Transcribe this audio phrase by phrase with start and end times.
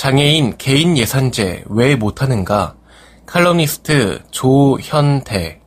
[0.00, 2.74] 장애인 개인 예산제 왜 못하는가?
[3.26, 5.60] 칼럼니스트 조현대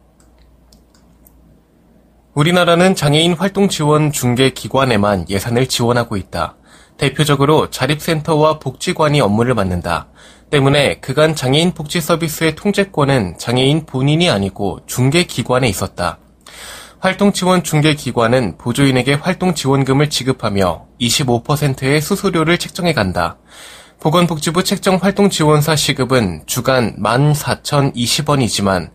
[2.34, 6.56] 우리나라는 장애인 활동 지원 중개 기관에만 예산을 지원하고 있다.
[6.98, 10.08] 대표적으로 자립센터와 복지관이 업무를 맡는다.
[10.50, 16.18] 때문에 그간 장애인 복지 서비스의 통제권은 장애인 본인이 아니고 중개 기관에 있었다.
[16.98, 23.38] 활동 지원 중개 기관은 보조인에게 활동 지원금을 지급하며 25%의 수수료를 책정해 간다.
[24.04, 28.90] 보건복지부 책정활동지원사 시급은 주간 14,020원이지만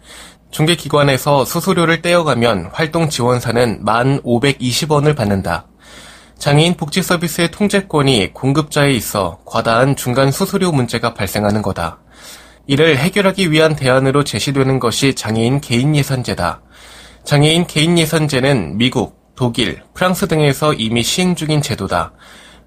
[0.50, 5.66] 중개기관에서 수수료를 떼어가면 활동지원사는 1,520원을 받는다.
[6.36, 12.00] 장애인 복지 서비스의 통제권이 공급자에 있어 과다한 중간 수수료 문제가 발생하는 거다.
[12.66, 16.60] 이를 해결하기 위한 대안으로 제시되는 것이 장애인 개인 예산제다.
[17.24, 22.12] 장애인 개인 예산제는 미국, 독일, 프랑스 등에서 이미 시행 중인 제도다.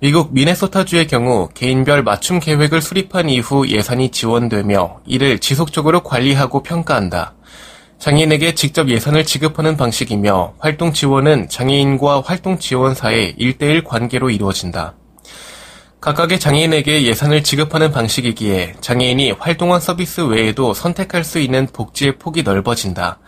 [0.03, 7.35] 미국 미네소타주의 경우 개인별 맞춤 계획을 수립한 이후 예산이 지원되며 이를 지속적으로 관리하고 평가한다.
[7.99, 14.95] 장애인에게 직접 예산을 지급하는 방식이며 활동 지원은 장애인과 활동 지원사의 1대1 관계로 이루어진다.
[15.99, 23.19] 각각의 장애인에게 예산을 지급하는 방식이기에 장애인이 활동한 서비스 외에도 선택할 수 있는 복지의 폭이 넓어진다.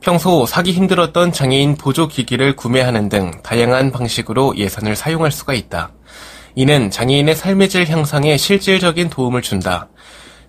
[0.00, 5.92] 평소 사기 힘들었던 장애인 보조 기기를 구매하는 등 다양한 방식으로 예산을 사용할 수가 있다.
[6.54, 9.88] 이는 장애인의 삶의 질 향상에 실질적인 도움을 준다.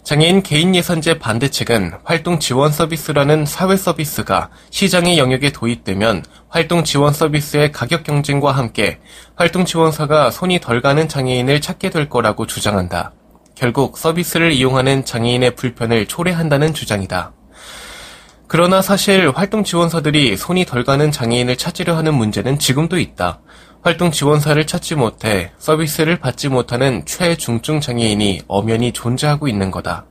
[0.03, 7.71] 장애인 개인 예산제 반대책은 활동 지원 서비스라는 사회 서비스가 시장의 영역에 도입되면 활동 지원 서비스의
[7.71, 8.99] 가격 경쟁과 함께
[9.35, 13.13] 활동 지원사가 손이 덜 가는 장애인을 찾게 될 거라고 주장한다.
[13.55, 17.33] 결국 서비스를 이용하는 장애인의 불편을 초래한다는 주장이다.
[18.49, 23.41] 그러나 사실 활동 지원사들이 손이 덜 가는 장애인을 찾으려 하는 문제는 지금도 있다.
[23.83, 30.07] 활동 지원사를 찾지 못해 서비스를 받지 못하는 최중증 장애인이 엄연히 존재하고 있는 거다.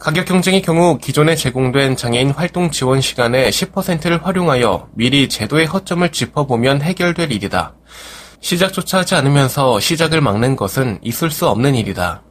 [0.00, 6.82] 가격 경쟁의 경우 기존에 제공된 장애인 활동 지원 시간의 10%를 활용하여 미리 제도의 허점을 짚어보면
[6.82, 7.74] 해결될 일이다.
[8.40, 12.24] 시작조차 하지 않으면서 시작을 막는 것은 있을 수 없는 일이다.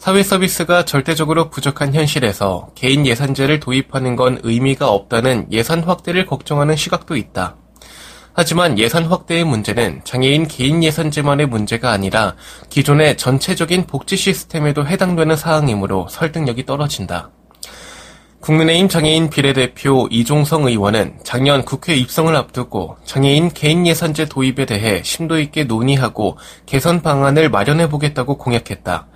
[0.00, 7.18] 사회 서비스가 절대적으로 부족한 현실에서 개인 예산제를 도입하는 건 의미가 없다는 예산 확대를 걱정하는 시각도
[7.18, 7.56] 있다.
[8.32, 12.34] 하지만 예산 확대의 문제는 장애인 개인 예산제만의 문제가 아니라
[12.70, 17.30] 기존의 전체적인 복지 시스템에도 해당되는 사항이므로 설득력이 떨어진다.
[18.40, 25.38] 국민의힘 장애인 비례대표 이종성 의원은 작년 국회 입성을 앞두고 장애인 개인 예산제 도입에 대해 심도
[25.38, 29.08] 있게 논의하고 개선 방안을 마련해 보겠다고 공약했다.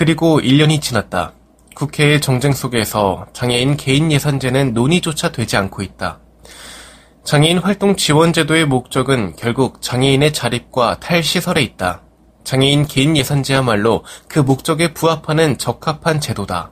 [0.00, 1.34] 그리고 1년이 지났다.
[1.74, 6.20] 국회의 정쟁 속에서 장애인 개인 예산제는 논의조차 되지 않고 있다.
[7.22, 12.00] 장애인 활동 지원 제도의 목적은 결국 장애인의 자립과 탈시설에 있다.
[12.44, 16.70] 장애인 개인 예산제야말로 그 목적에 부합하는 적합한 제도다.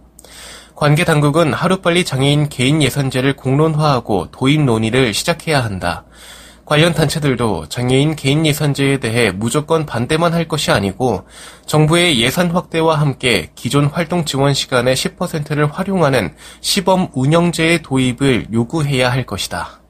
[0.74, 6.06] 관계 당국은 하루빨리 장애인 개인 예산제를 공론화하고 도입 논의를 시작해야 한다.
[6.68, 11.26] 관련 단체들도 장애인 개인 예산제에 대해 무조건 반대만 할 것이 아니고
[11.64, 19.24] 정부의 예산 확대와 함께 기존 활동 지원 시간의 10%를 활용하는 시범 운영제의 도입을 요구해야 할
[19.24, 19.80] 것이다.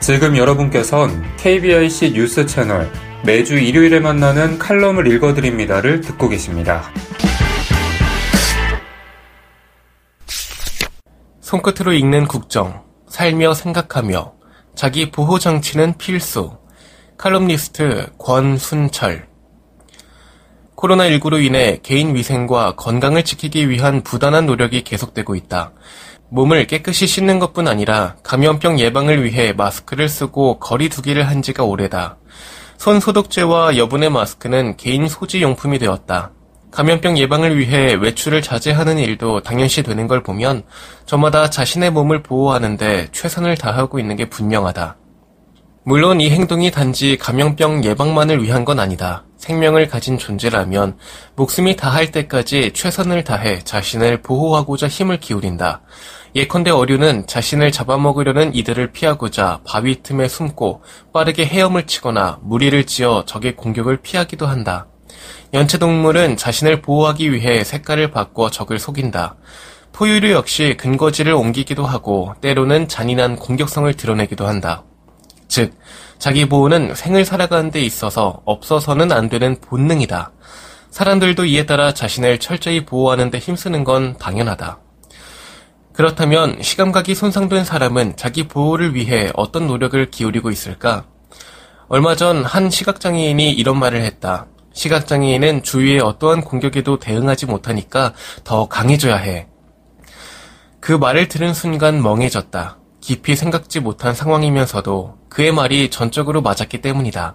[0.00, 2.90] 지금 여러분께선 KBIC 뉴스 채널
[3.24, 6.82] 매주 일요일에 만나는 칼럼을 읽어드립니다를 듣고 계십니다.
[11.42, 14.32] 손끝으로 읽는 국정, 살며 생각하며
[14.74, 16.56] 자기 보호 장치는 필수.
[17.16, 19.26] 칼럼니스트 권순철.
[20.76, 25.72] 코로나19로 인해 개인 위생과 건강을 지키기 위한 부단한 노력이 계속되고 있다.
[26.30, 32.18] 몸을 깨끗이 씻는 것뿐 아니라 감염병 예방을 위해 마스크를 쓰고 거리 두기를 한 지가 오래다.
[32.76, 36.30] 손 소독제와 여분의 마스크는 개인 소지 용품이 되었다.
[36.70, 40.64] 감염병 예방을 위해 외출을 자제하는 일도 당연시 되는 걸 보면
[41.06, 44.96] 저마다 자신의 몸을 보호하는데 최선을 다하고 있는 게 분명하다.
[45.84, 49.24] 물론 이 행동이 단지 감염병 예방만을 위한 건 아니다.
[49.38, 50.98] 생명을 가진 존재라면
[51.36, 55.80] 목숨이 다할 때까지 최선을 다해 자신을 보호하고자 힘을 기울인다.
[56.36, 60.82] 예컨대 어류는 자신을 잡아먹으려는 이들을 피하고자 바위 틈에 숨고
[61.12, 64.88] 빠르게 헤엄을 치거나 무리를 지어 적의 공격을 피하기도 한다.
[65.54, 69.36] 연체동물은 자신을 보호하기 위해 색깔을 바꿔 적을 속인다.
[69.92, 74.84] 포유류 역시 근거지를 옮기기도 하고 때로는 잔인한 공격성을 드러내기도 한다.
[75.48, 75.72] 즉,
[76.18, 80.32] 자기 보호는 생을 살아가는 데 있어서 없어서는 안 되는 본능이다.
[80.90, 84.78] 사람들도 이에 따라 자신을 철저히 보호하는 데 힘쓰는 건 당연하다.
[85.92, 91.04] 그렇다면 시감각이 손상된 사람은 자기 보호를 위해 어떤 노력을 기울이고 있을까?
[91.88, 94.46] 얼마 전 한 시각장애인이 이런 말을 했다.
[94.78, 98.12] 시각장애인은 주위의 어떠한 공격에도 대응하지 못하니까
[98.44, 99.48] 더 강해져야 해.
[100.78, 102.78] 그 말을 들은 순간 멍해졌다.
[103.00, 107.34] 깊이 생각지 못한 상황이면서도 그의 말이 전적으로 맞았기 때문이다.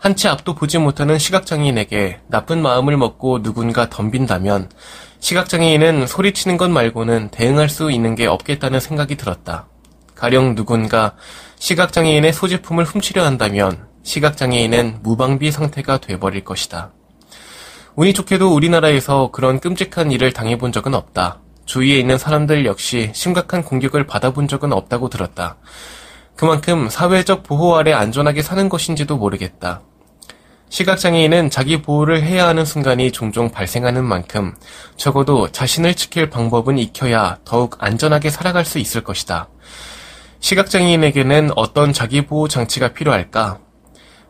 [0.00, 4.68] 한치 앞도 보지 못하는 시각장애인에게 나쁜 마음을 먹고 누군가 덤빈다면
[5.20, 9.68] 시각장애인은 소리치는 것 말고는 대응할 수 있는 게 없겠다는 생각이 들었다.
[10.16, 11.14] 가령 누군가
[11.60, 16.92] 시각장애인의 소지품을 훔치려 한다면 시각장애인은 무방비 상태가 돼버릴 것이다.
[17.94, 21.40] 운이 좋게도 우리나라에서 그런 끔찍한 일을 당해본 적은 없다.
[21.66, 25.56] 주위에 있는 사람들 역시 심각한 공격을 받아본 적은 없다고 들었다.
[26.36, 29.82] 그만큼 사회적 보호 아래 안전하게 사는 것인지도 모르겠다.
[30.70, 34.54] 시각장애인은 자기 보호를 해야 하는 순간이 종종 발생하는 만큼
[34.96, 39.48] 적어도 자신을 지킬 방법은 익혀야 더욱 안전하게 살아갈 수 있을 것이다.
[40.40, 43.58] 시각장애인에게는 어떤 자기 보호 장치가 필요할까?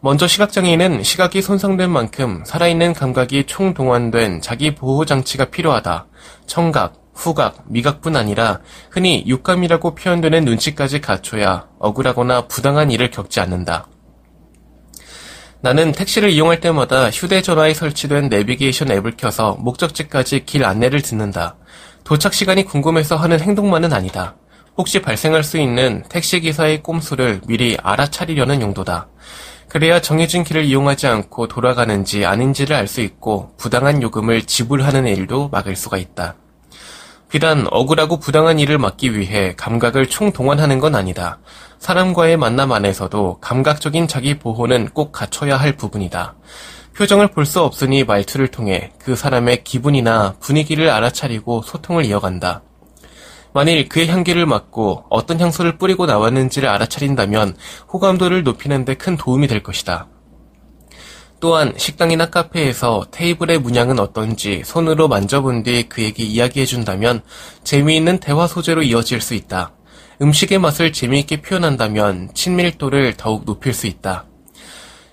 [0.05, 6.07] 먼저 시각장애인은 시각이 손상된 만큼 살아있는 감각이 총동원된 자기 보호 장치가 필요하다.
[6.47, 8.59] 청각, 후각, 미각뿐 아니라
[8.91, 13.87] 흔히 육감이라고 표현되는 눈치까지 갖춰야 억울하거나 부당한 일을 겪지 않는다.
[15.61, 21.55] 나는 택시를 이용할 때마다 휴대전화에 설치된 내비게이션 앱을 켜서 목적지까지 길 안내를 듣는다.
[22.03, 24.35] 도착 시간이 궁금해서 하는 행동만은 아니다.
[24.77, 29.07] 혹시 발생할 수 있는 택시기사의 꼼수를 미리 알아차리려는 용도다.
[29.73, 35.77] 그래야 정해진 길을 이용하지 않고 돌아가는지 아닌지를 알 수 있고 부당한 요금을 지불하는 일도 막을
[35.77, 36.35] 수가 있다.
[37.31, 41.39] 비단 억울하고 부당한 일을 막기 위해 감각을 총동원하는 건 아니다.
[41.79, 46.35] 사람과의 만남 안에서도 감각적인 자기 보호는 꼭 갖춰야 할 부분이다.
[46.95, 52.61] 표정을 볼 수 없으니 말투를 통해 그 사람의 기분이나 분위기를 알아차리고 소통을 이어간다.
[53.55, 57.57] 만일 그의 향기를 맡고 어떤 향수를 뿌리고 나왔는지를 알아차린다면
[57.93, 60.07] 호감도를 높이는 데 큰 도움이 될 것이다.
[61.41, 67.23] 또한 식당이나 카페에서 테이블의 문양은 어떤지 손으로 만져본 뒤 그에게 이야기해준다면
[67.65, 69.73] 재미있는 대화 소재로 이어질 수 있다.
[70.21, 74.27] 음식의 맛을 재미있게 표현한다면 친밀도를 더욱 높일 수 있다.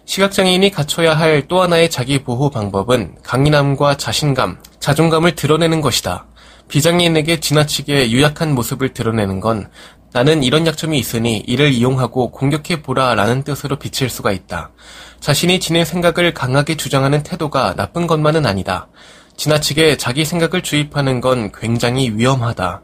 [0.05, 6.27] 시각장애인이 갖춰야 할 또 하나의 자기 보호 방법은 강인함과 자신감, 자존감을 드러내는 것이다.
[6.69, 9.69] 비장애인에게 지나치게 유약한 모습을 드러내는 건
[10.11, 14.71] 나는 이런 약점이 있으니 이를 이용하고 공격해 보라 라는 뜻으로 비칠 수가 있다.
[15.19, 18.87] 자신이 지닌 생각을 강하게 주장하는 태도가 나쁜 것만은 아니다.
[19.35, 22.81] 지나치게 자기 생각을 주입하는 건 굉장히 위험하다.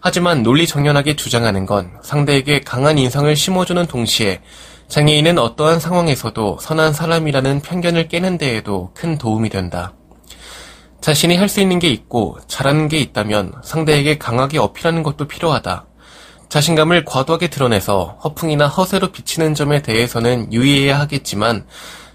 [0.00, 4.40] 하지만 논리 정연하게 주장하는 건 상대에게 강한 인상을 심어주는 동시에
[4.88, 9.94] 장애인은 어떠한 상황에서도 선한 사람이라는 편견을 깨는 데에도 큰 도움이 된다.
[11.00, 15.86] 자신이 할 수 있는 게 있고 잘하는 게 있다면 상대에게 강하게 어필하는 것도 필요하다.
[16.48, 21.66] 자신감을 과도하게 드러내서 허풍이나 허세로 비치는 점에 대해서는 유의해야 하겠지만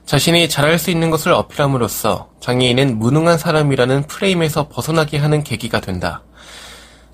[0.05, 6.23] 자신이 잘할 수 있는 것을 어필함으로써 장애인은 무능한 사람이라는 프레임에서 벗어나게 하는 계기가 된다.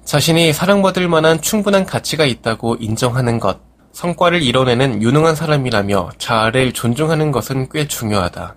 [0.06, 3.60] 자신이 사랑받을 만한 충분한 가치가 있다고 인정하는 것,
[3.92, 8.56] 성과를 이뤄내는 유능한 사람이라며 자아를 존중하는 것은 꽤 중요하다.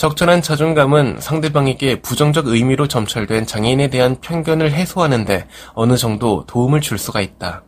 [0.00, 7.20] 적절한 자존감은 상대방에게 부정적 의미로 점철된 장애인에 대한 편견을 해소하는데 어느 정도 도움을 줄 수가
[7.20, 7.64] 있다.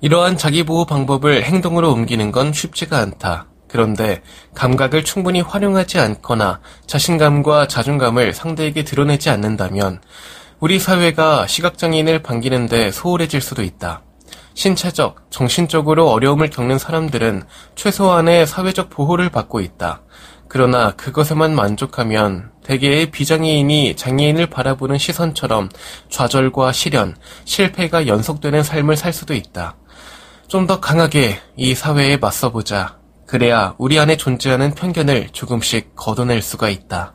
[0.00, 3.48] 이러한 자기보호 방법을 행동으로 옮기는 건 쉽지가 않다.
[3.66, 4.22] 그런데
[4.54, 10.00] 감각을 충분히 활용하지 않거나 자신감과 자존감을 상대에게 드러내지 않는다면
[10.60, 14.02] 우리 사회가 시각장애인을 반기는데 소홀해질 수도 있다.
[14.54, 17.42] 신체적, 정신적으로 어려움을 겪는 사람들은
[17.74, 20.02] 최소한의 사회적 보호를 받고 있다.
[20.48, 25.68] 그러나 그것에만 만족하면 대개의 비장애인이 장애인을 바라보는 시선처럼
[26.08, 29.76] 좌절과 실현, 실패가 연속되는 삶을 살 수도 있다.
[30.46, 32.98] 좀 더 강하게 이 사회에 맞서보자.
[33.26, 37.14] 그래야 우리 안에 존재하는 편견을 조금씩 걷어낼 수가 있다.